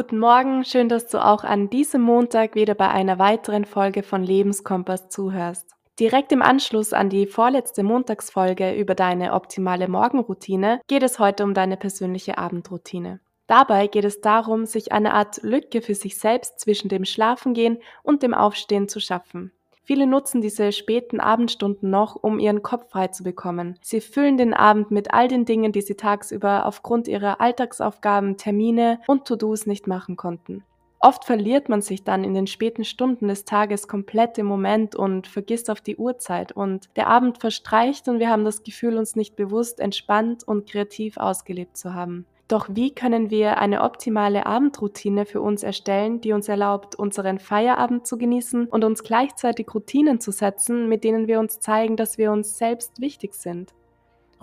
[0.00, 4.22] Guten Morgen, schön, dass du auch an diesem Montag wieder bei einer weiteren Folge von
[4.22, 5.74] Lebenskompass zuhörst.
[5.98, 11.52] Direkt im Anschluss an die vorletzte Montagsfolge über deine optimale Morgenroutine geht es heute um
[11.52, 13.20] deine persönliche Abendroutine.
[13.46, 18.22] Dabei geht es darum, sich eine Art Lücke für sich selbst zwischen dem Schlafengehen und
[18.22, 19.52] dem Aufstehen zu schaffen.
[19.90, 23.76] Viele nutzen diese späten Abendstunden noch, um ihren Kopf frei zu bekommen.
[23.82, 29.00] Sie füllen den Abend mit all den Dingen, die sie tagsüber aufgrund ihrer Alltagsaufgaben, Termine
[29.08, 30.62] und To-Dos nicht machen konnten.
[31.00, 35.26] Oft verliert man sich dann in den späten Stunden des Tages komplett im Moment und
[35.26, 39.34] vergisst auf die Uhrzeit und der Abend verstreicht und wir haben das Gefühl, uns nicht
[39.34, 42.26] bewusst entspannt und kreativ ausgelebt zu haben.
[42.50, 48.08] Doch wie können wir eine optimale Abendroutine für uns erstellen, die uns erlaubt, unseren Feierabend
[48.08, 52.32] zu genießen und uns gleichzeitig Routinen zu setzen, mit denen wir uns zeigen, dass wir
[52.32, 53.72] uns selbst wichtig sind?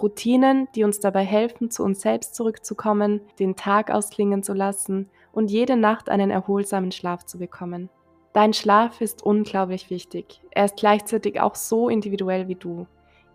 [0.01, 5.51] Routinen, die uns dabei helfen, zu uns selbst zurückzukommen, den Tag ausklingen zu lassen und
[5.51, 7.89] jede Nacht einen erholsamen Schlaf zu bekommen.
[8.31, 10.41] Dein Schlaf ist unglaublich wichtig.
[10.51, 12.87] Er ist gleichzeitig auch so individuell wie du.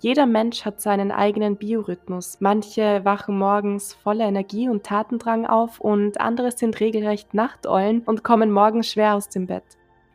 [0.03, 2.39] Jeder Mensch hat seinen eigenen Biorhythmus.
[2.41, 8.51] Manche wachen morgens voller Energie und Tatendrang auf und andere sind regelrecht Nachteulen und kommen
[8.51, 9.63] morgens schwer aus dem Bett.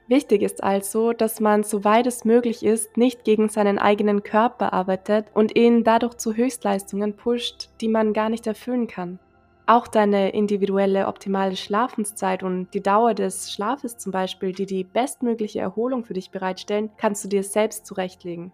[0.09, 5.27] Wichtig ist also, dass man, soweit es möglich ist, nicht gegen seinen eigenen Körper arbeitet
[5.33, 9.19] und ihn dadurch zu Höchstleistungen pusht, die man gar nicht erfüllen kann.
[9.67, 15.61] Auch deine individuelle optimale Schlafenszeit und die Dauer des Schlafes zum Beispiel, die die bestmögliche
[15.61, 18.51] Erholung für dich bereitstellen, kannst du dir selbst zurechtlegen.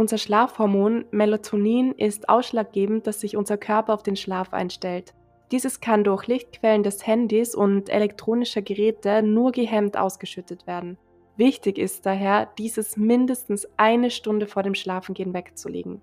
[0.00, 5.12] Unser Schlafhormon Melatonin ist ausschlaggebend, dass sich unser Körper auf den Schlaf einstellt.
[5.52, 10.96] Dieses kann durch Lichtquellen des Handys und elektronischer Geräte nur gehemmt ausgeschüttet werden.
[11.36, 16.00] Wichtig ist daher, dieses mindestens eine Stunde vor dem Schlafengehen wegzulegen.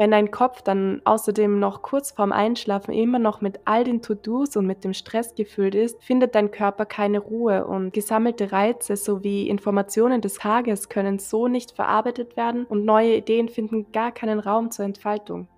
[0.00, 4.56] Wenn dein Kopf dann außerdem noch kurz vorm Einschlafen immer noch mit all den To-Dos
[4.56, 9.46] und mit dem Stress gefüllt ist, findet dein Körper keine Ruhe und gesammelte Reize sowie
[9.46, 14.70] Informationen des Tages können so nicht verarbeitet werden und neue Ideen finden gar keinen Raum
[14.70, 15.48] zur Entfaltung.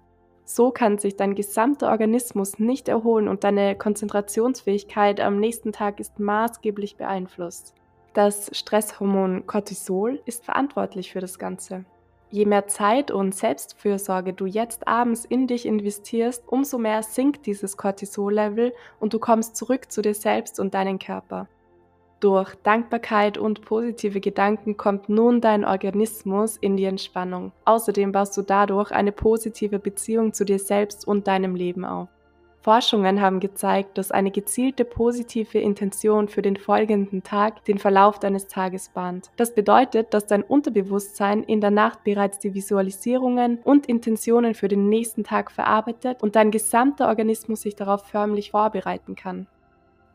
[0.45, 6.19] So kann sich dein gesamter Organismus nicht erholen und deine Konzentrationsfähigkeit am nächsten Tag ist
[6.19, 7.75] maßgeblich beeinflusst.
[8.13, 11.85] Das Stresshormon Cortisol ist verantwortlich für das Ganze.
[12.33, 17.77] Je mehr Zeit und Selbstfürsorge du jetzt abends in dich investierst, umso mehr sinkt dieses
[17.77, 21.47] Cortisol-Level und du kommst zurück zu dir selbst und deinen Körper.
[22.21, 27.53] Durch Dankbarkeit und positive Gedanken kommt nun dein Organismus in die Entspannung.
[27.67, 32.09] Außerdem baust du dadurch eine positive Beziehung zu dir selbst und deinem Leben auf.
[32.63, 38.47] Forschungen haben gezeigt, dass eine gezielte positive Intention für den folgenden Tag den Verlauf deines
[38.47, 39.31] Tages bahnt.
[39.37, 44.89] Das bedeutet, dass dein Unterbewusstsein in der Nacht bereits die Visualisierungen und Intentionen für den
[44.89, 49.49] nächsten Tag verarbeitet und dein gesamter Organismus sich darauf förmlich vorbereiten kann.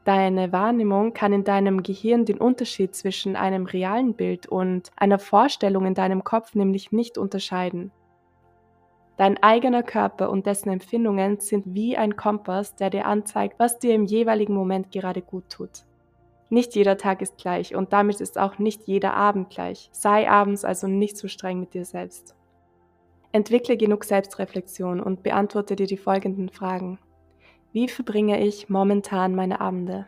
[0.05, 5.85] Deine Wahrnehmung kann in deinem Gehirn den Unterschied zwischen einem realen Bild und einer Vorstellung
[5.85, 7.91] in deinem Kopf nämlich nicht unterscheiden.
[9.17, 13.95] Dein eigener Körper und dessen Empfindungen sind wie ein Kompass, der dir anzeigt, was dir
[13.95, 15.85] im jeweiligen Moment gerade gut tut.
[16.49, 19.89] Nicht jeder Tag ist gleich und damit ist auch nicht jeder Abend gleich.
[19.91, 22.35] Sei abends also nicht zu so streng mit dir selbst.
[23.31, 26.99] Entwickle genug Selbstreflexion und beantworte dir die folgenden Fragen.
[27.73, 30.07] Wie verbringe ich momentan meine Abende?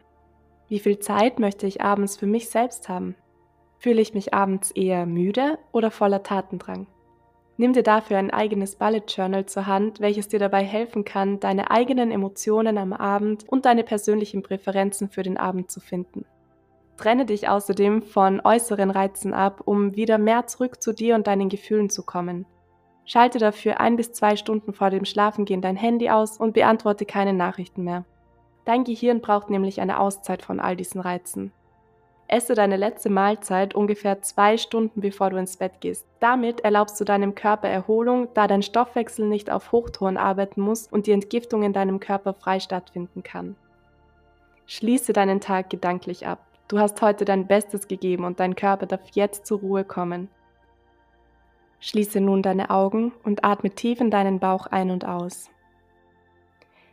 [0.69, 3.15] Wie viel Zeit möchte ich abends für mich selbst haben?
[3.79, 6.87] Fühle ich mich abends eher müde oder voller Tatendrang?
[7.59, 11.71] Nimm dir dafür ein eigenes Bullet Journal zur Hand, welches dir dabei helfen kann, deine
[11.71, 16.23] eigenen Emotionen am Abend und deine persönlichen Präferenzen für den Abend zu finden.
[16.95, 21.49] Trenne dich außerdem von äußeren Reizen ab, um wieder mehr zurück zu dir und deinen
[21.49, 22.45] Gefühlen zu kommen.
[23.03, 27.33] Schalte dafür ein bis zwei Stunden vor dem Schlafengehen dein Handy aus und beantworte keine
[27.33, 28.05] Nachrichten mehr.
[28.63, 31.51] Dein Gehirn braucht nämlich eine Auszeit von all diesen Reizen.
[32.31, 36.05] Esse deine letzte Mahlzeit ungefähr zwei Stunden bevor du ins Bett gehst.
[36.19, 41.07] Damit erlaubst du deinem Körper Erholung, da dein Stoffwechsel nicht auf Hochtouren arbeiten muss und
[41.07, 43.55] die Entgiftung in deinem Körper frei stattfinden kann.
[44.67, 46.45] Schließe deinen Tag gedanklich ab.
[46.67, 50.29] Du hast heute dein Bestes gegeben und dein Körper darf jetzt zur Ruhe kommen.
[51.79, 55.49] Schließe nun deine Augen und atme tief in deinen Bauch ein und aus.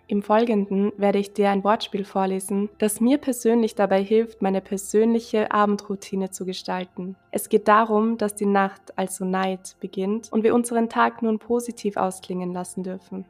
[0.09, 5.51] Im Folgenden werde ich dir ein Wortspiel vorlesen, das mir persönlich dabei hilft, meine persönliche
[5.51, 7.17] Abendroutine zu gestalten.
[7.33, 11.97] Es geht darum, dass die Nacht, also Night, beginnt und wir unseren Tag nun positiv
[11.97, 13.25] ausklingen lassen dürfen.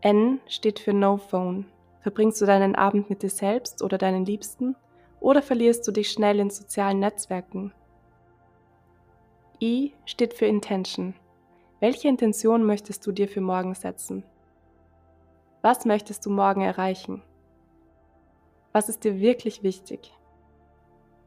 [0.00, 1.66] N steht für No Phone.
[2.02, 4.76] Verbringst du deinen Abend mit dir selbst oder deinen Liebsten
[5.18, 7.72] oder verlierst du dich schnell in sozialen Netzwerken?
[9.60, 11.14] I steht für Intention.
[11.80, 14.22] Welche Intention möchtest du dir für morgen setzen?
[15.62, 17.22] Was möchtest du morgen erreichen?
[18.72, 20.14] Was ist dir wirklich wichtig?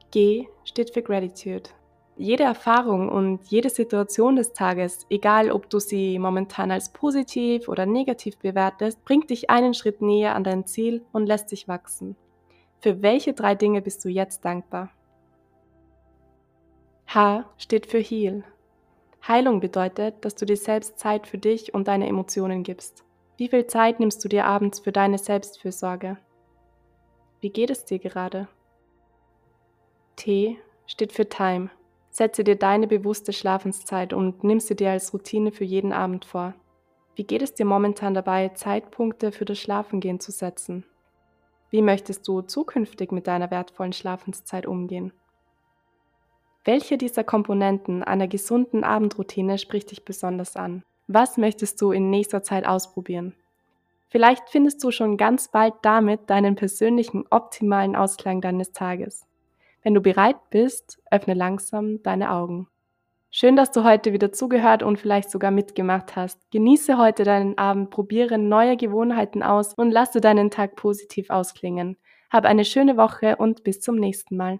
[0.09, 1.69] G steht für Gratitude.
[2.15, 7.85] Jede Erfahrung und jede Situation des Tages, egal ob du sie momentan als positiv oder
[7.85, 12.15] negativ bewertest, bringt dich einen Schritt näher an dein Ziel und lässt dich wachsen.
[12.79, 14.89] Für welche drei Dinge bist du jetzt dankbar?
[17.07, 18.43] H steht für Heal.
[19.27, 23.03] Heilung bedeutet, dass du dir selbst Zeit für dich und deine Emotionen gibst.
[23.37, 26.17] Wie viel Zeit nimmst du dir abends für deine Selbstfürsorge?
[27.41, 28.47] Wie geht es dir gerade?
[30.15, 31.71] T steht für Time.
[32.11, 36.53] Setze dir deine bewusste Schlafenszeit und nimm sie dir als Routine für jeden Abend vor.
[37.15, 40.85] Wie geht es dir momentan dabei, Zeitpunkte für das Schlafengehen zu setzen?
[41.71, 45.11] Wie möchtest du zukünftig mit deiner wertvollen Schlafenszeit umgehen?
[46.65, 50.83] Welche dieser Komponenten einer gesunden Abendroutine spricht dich besonders an?
[51.07, 53.35] Was möchtest du in nächster Zeit ausprobieren?
[54.07, 59.25] Vielleicht findest du schon ganz bald damit deinen persönlichen optimalen Ausklang deines Tages.
[59.81, 62.67] Wenn du bereit bist, öffne langsam deine Augen.
[63.31, 66.39] Schön, dass du heute wieder zugehört und vielleicht sogar mitgemacht hast.
[66.51, 71.97] Genieße heute deinen Abend, probiere neue Gewohnheiten aus und lasse deinen Tag positiv ausklingen.
[72.29, 74.59] Hab eine schöne Woche und bis zum nächsten Mal.